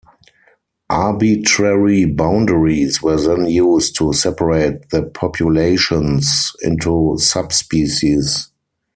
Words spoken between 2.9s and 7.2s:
were then used to separate the populations into